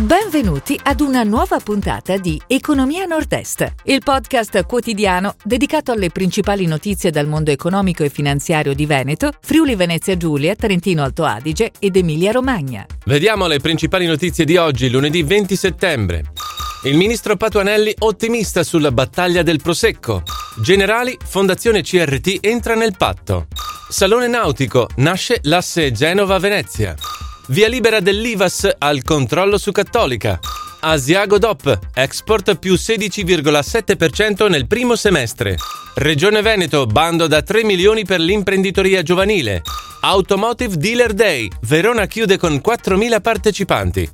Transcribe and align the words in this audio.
Benvenuti 0.00 0.80
ad 0.82 1.02
una 1.02 1.24
nuova 1.24 1.60
puntata 1.60 2.16
di 2.16 2.40
Economia 2.46 3.04
Nord-Est, 3.04 3.74
il 3.84 4.00
podcast 4.02 4.64
quotidiano 4.64 5.34
dedicato 5.44 5.92
alle 5.92 6.08
principali 6.08 6.64
notizie 6.64 7.10
dal 7.10 7.26
mondo 7.26 7.50
economico 7.50 8.02
e 8.02 8.08
finanziario 8.08 8.72
di 8.72 8.86
Veneto, 8.86 9.30
Friuli 9.42 9.74
Venezia 9.74 10.16
Giulia, 10.16 10.54
Trentino 10.54 11.02
Alto 11.02 11.24
Adige 11.24 11.72
ed 11.78 11.96
Emilia 11.96 12.32
Romagna. 12.32 12.86
Vediamo 13.04 13.46
le 13.46 13.58
principali 13.58 14.06
notizie 14.06 14.46
di 14.46 14.56
oggi, 14.56 14.88
lunedì 14.88 15.22
20 15.22 15.54
settembre. 15.54 16.32
Il 16.84 16.96
ministro 16.96 17.36
Patuanelli 17.36 17.94
ottimista 17.98 18.62
sulla 18.62 18.92
battaglia 18.92 19.42
del 19.42 19.60
Prosecco. 19.60 20.22
Generali, 20.62 21.14
Fondazione 21.22 21.82
CRT 21.82 22.38
entra 22.40 22.74
nel 22.74 22.94
patto. 22.96 23.48
Salone 23.90 24.28
nautico, 24.28 24.88
nasce 24.96 25.40
l'asse 25.42 25.92
Genova-Venezia. 25.92 26.96
Via 27.50 27.66
libera 27.66 27.98
dell'IVAS 27.98 28.76
al 28.78 29.02
controllo 29.02 29.58
su 29.58 29.72
Cattolica. 29.72 30.38
Asiago 30.82 31.36
DOP, 31.36 31.78
export 31.94 32.56
più 32.56 32.74
16,7% 32.74 34.48
nel 34.48 34.68
primo 34.68 34.94
semestre. 34.94 35.56
Regione 35.96 36.42
Veneto, 36.42 36.86
bando 36.86 37.26
da 37.26 37.42
3 37.42 37.64
milioni 37.64 38.04
per 38.04 38.20
l'imprenditoria 38.20 39.02
giovanile. 39.02 39.62
Automotive 40.02 40.76
Dealer 40.76 41.12
Day, 41.12 41.48
Verona 41.62 42.06
chiude 42.06 42.38
con 42.38 42.60
4.000 42.64 43.20
partecipanti. 43.20 44.08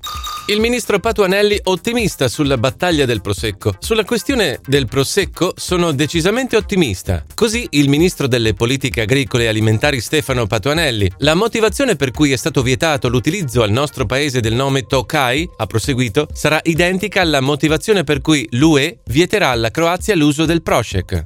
Il 0.48 0.60
ministro 0.60 1.00
Patuanelli 1.00 1.58
ottimista 1.64 2.28
sulla 2.28 2.56
battaglia 2.56 3.04
del 3.04 3.20
Prosecco. 3.20 3.74
Sulla 3.80 4.04
questione 4.04 4.60
del 4.64 4.86
Prosecco 4.86 5.54
sono 5.56 5.90
decisamente 5.90 6.56
ottimista. 6.56 7.24
Così 7.34 7.66
il 7.70 7.88
ministro 7.88 8.28
delle 8.28 8.54
politiche 8.54 9.00
agricole 9.00 9.42
e 9.42 9.46
alimentari 9.48 10.00
Stefano 10.00 10.46
Patuanelli. 10.46 11.10
La 11.18 11.34
motivazione 11.34 11.96
per 11.96 12.12
cui 12.12 12.30
è 12.30 12.36
stato 12.36 12.62
vietato 12.62 13.08
l'utilizzo 13.08 13.64
al 13.64 13.72
nostro 13.72 14.06
paese 14.06 14.38
del 14.38 14.54
nome 14.54 14.86
Tokai, 14.86 15.50
ha 15.56 15.66
proseguito, 15.66 16.28
sarà 16.32 16.60
identica 16.62 17.22
alla 17.22 17.40
motivazione 17.40 18.04
per 18.04 18.20
cui 18.20 18.46
l'UE 18.52 19.00
vieterà 19.06 19.48
alla 19.48 19.72
Croazia 19.72 20.14
l'uso 20.14 20.44
del 20.44 20.62
Prosek. 20.62 21.24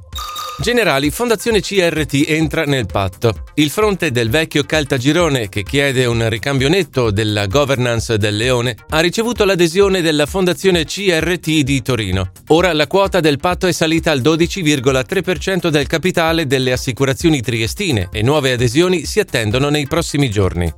Generali, 0.61 1.09
Fondazione 1.09 1.59
CRT 1.59 2.25
entra 2.27 2.65
nel 2.65 2.85
patto. 2.85 3.45
Il 3.55 3.71
fronte 3.71 4.11
del 4.11 4.29
vecchio 4.29 4.63
Caltagirone, 4.63 5.49
che 5.49 5.63
chiede 5.63 6.05
un 6.05 6.29
ricambio 6.29 6.69
netto 6.69 7.09
della 7.09 7.47
governance 7.47 8.15
del 8.19 8.37
Leone, 8.37 8.75
ha 8.89 8.99
ricevuto 8.99 9.43
l'adesione 9.43 10.01
della 10.01 10.27
Fondazione 10.27 10.85
CRT 10.85 11.61
di 11.61 11.81
Torino. 11.81 12.31
Ora 12.49 12.73
la 12.73 12.85
quota 12.85 13.19
del 13.19 13.39
patto 13.39 13.65
è 13.65 13.71
salita 13.71 14.11
al 14.11 14.21
12,3% 14.21 15.69
del 15.69 15.87
capitale 15.87 16.45
delle 16.45 16.71
assicurazioni 16.71 17.41
triestine 17.41 18.09
e 18.11 18.21
nuove 18.21 18.51
adesioni 18.51 19.05
si 19.05 19.19
attendono 19.19 19.69
nei 19.69 19.87
prossimi 19.87 20.29
giorni. 20.29 20.71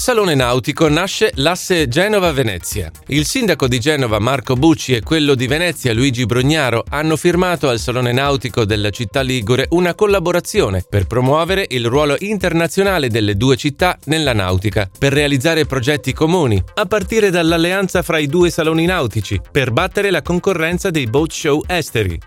Salone 0.00 0.34
nautico 0.34 0.88
nasce 0.88 1.30
l'asse 1.34 1.86
Genova-Venezia. 1.86 2.90
Il 3.08 3.26
sindaco 3.26 3.68
di 3.68 3.78
Genova 3.78 4.18
Marco 4.18 4.54
Bucci 4.54 4.94
e 4.94 5.02
quello 5.02 5.34
di 5.34 5.46
Venezia 5.46 5.92
Luigi 5.92 6.24
Brugnaro 6.24 6.84
hanno 6.88 7.18
firmato 7.18 7.68
al 7.68 7.78
Salone 7.78 8.10
nautico 8.10 8.64
della 8.64 8.88
città 8.88 9.20
ligure 9.20 9.66
una 9.72 9.94
collaborazione 9.94 10.82
per 10.88 11.06
promuovere 11.06 11.66
il 11.68 11.84
ruolo 11.84 12.16
internazionale 12.20 13.08
delle 13.10 13.36
due 13.36 13.56
città 13.56 13.98
nella 14.04 14.32
nautica, 14.32 14.88
per 14.98 15.12
realizzare 15.12 15.66
progetti 15.66 16.14
comuni, 16.14 16.60
a 16.76 16.86
partire 16.86 17.28
dall'alleanza 17.28 18.00
fra 18.00 18.16
i 18.16 18.26
due 18.26 18.48
saloni 18.48 18.86
nautici, 18.86 19.38
per 19.52 19.70
battere 19.70 20.10
la 20.10 20.22
concorrenza 20.22 20.88
dei 20.88 21.08
boat 21.08 21.30
show 21.30 21.62
esteri. 21.66 22.18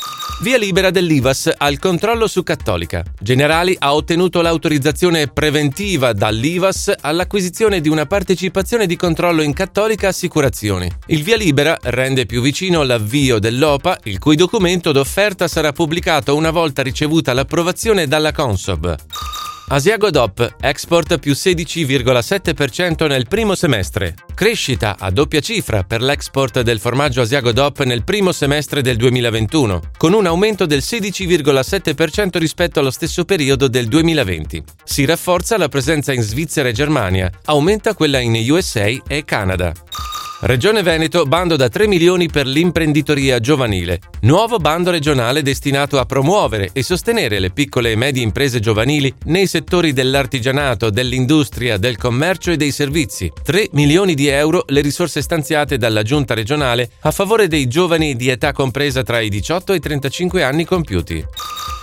Via 0.41 0.57
libera 0.57 0.91
dell'IVAS 0.91 1.51
al 1.57 1.79
controllo 1.79 2.27
su 2.27 2.43
Cattolica. 2.43 3.03
Generali 3.19 3.75
ha 3.79 3.95
ottenuto 3.95 4.41
l'autorizzazione 4.41 5.27
preventiva 5.27 6.13
dall'IVAS 6.13 6.93
all'acquisizione 7.01 7.61
di 7.63 7.87
una 7.87 8.05
partecipazione 8.05 8.85
di 8.85 8.97
controllo 8.97 9.41
in 9.41 9.53
Cattolica 9.53 10.09
Assicurazioni. 10.09 10.91
Il 11.07 11.23
via 11.23 11.37
libera 11.37 11.77
rende 11.81 12.25
più 12.25 12.41
vicino 12.41 12.83
l'avvio 12.83 13.39
dell'OPA, 13.39 13.99
il 14.03 14.19
cui 14.19 14.35
documento 14.35 14.91
d'offerta 14.91 15.47
sarà 15.47 15.71
pubblicato 15.71 16.35
una 16.35 16.51
volta 16.51 16.81
ricevuta 16.81 17.31
l'approvazione 17.31 18.05
dalla 18.05 18.33
Consob. 18.33 19.52
Asiago 19.69 20.09
DOP, 20.09 20.55
export 20.59 21.17
più 21.19 21.31
16,7% 21.31 23.07
nel 23.07 23.27
primo 23.27 23.55
semestre. 23.55 24.13
Crescita 24.35 24.97
a 24.99 25.09
doppia 25.09 25.39
cifra 25.39 25.83
per 25.83 26.01
l'export 26.01 26.61
del 26.61 26.79
formaggio 26.79 27.21
Asiago 27.21 27.51
DOP 27.51 27.83
nel 27.83 28.03
primo 28.03 28.31
semestre 28.31 28.81
del 28.81 28.97
2021, 28.97 29.91
con 29.97 30.13
un 30.13 30.25
aumento 30.25 30.65
del 30.65 30.79
16,7% 30.79 32.37
rispetto 32.37 32.79
allo 32.79 32.91
stesso 32.91 33.25
periodo 33.25 33.67
del 33.67 33.87
2020. 33.87 34.63
Si 34.83 35.05
rafforza 35.05 35.57
la 35.57 35.69
presenza 35.69 36.13
in 36.13 36.21
Svizzera 36.21 36.69
e 36.69 36.73
Germania, 36.73 37.31
aumenta 37.45 37.95
quella 37.95 38.19
in 38.19 38.33
USA 38.51 38.85
e 39.07 39.23
Canada. 39.25 39.73
Regione 40.45 40.83
Veneto, 40.83 41.23
bando 41.23 41.55
da 41.55 41.69
3 41.69 41.87
milioni 41.87 42.27
per 42.27 42.45
l'imprenditoria 42.45 43.39
giovanile. 43.39 44.01
Nuovo 44.23 44.57
bando 44.57 44.91
regionale 44.91 45.41
destinato 45.41 45.99
a 45.99 46.05
promuovere 46.05 46.71
e 46.73 46.83
sostenere 46.83 47.39
le 47.39 47.51
piccole 47.51 47.91
e 47.91 47.95
medie 47.95 48.23
imprese 48.23 48.59
giovanili 48.59 49.13
nei 49.27 49.47
settori 49.47 49.93
dell'artigianato, 49.93 50.89
dell'industria, 50.89 51.77
del 51.77 51.97
commercio 51.97 52.51
e 52.51 52.57
dei 52.57 52.71
servizi. 52.71 53.31
3 53.41 53.69
milioni 53.71 54.15
di 54.15 54.27
euro 54.27 54.65
le 54.67 54.81
risorse 54.81 55.21
stanziate 55.21 55.77
dalla 55.77 56.03
giunta 56.03 56.33
regionale 56.33 56.89
a 57.03 57.11
favore 57.11 57.47
dei 57.47 57.67
giovani 57.67 58.17
di 58.17 58.27
età 58.27 58.51
compresa 58.51 59.01
tra 59.01 59.21
i 59.21 59.29
18 59.29 59.71
e 59.71 59.75
i 59.77 59.79
35 59.79 60.43
anni 60.43 60.65
compiuti. 60.65 61.25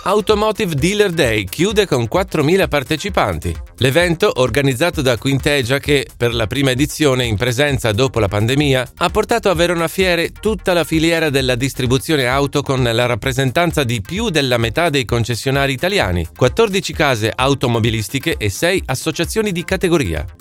Automotive 0.03 0.73
Dealer 0.73 1.11
Day 1.11 1.43
chiude 1.43 1.85
con 1.85 2.07
4.000 2.11 2.67
partecipanti. 2.67 3.55
L'evento, 3.77 4.31
organizzato 4.37 5.03
da 5.03 5.15
Quintegia 5.15 5.77
che, 5.77 6.07
per 6.17 6.33
la 6.33 6.47
prima 6.47 6.71
edizione 6.71 7.25
in 7.25 7.37
presenza 7.37 7.91
dopo 7.91 8.19
la 8.19 8.27
pandemia, 8.27 8.93
ha 8.97 9.09
portato 9.09 9.51
a 9.51 9.53
Verona 9.53 9.87
Fiere 9.87 10.31
tutta 10.31 10.73
la 10.73 10.83
filiera 10.83 11.29
della 11.29 11.53
distribuzione 11.53 12.25
auto 12.25 12.63
con 12.63 12.81
la 12.81 13.05
rappresentanza 13.05 13.83
di 13.83 14.01
più 14.01 14.29
della 14.29 14.57
metà 14.57 14.89
dei 14.89 15.05
concessionari 15.05 15.73
italiani, 15.73 16.27
14 16.35 16.93
case 16.93 17.31
automobilistiche 17.33 18.37
e 18.37 18.49
6 18.49 18.81
associazioni 18.87 19.51
di 19.51 19.63
categoria. 19.63 20.25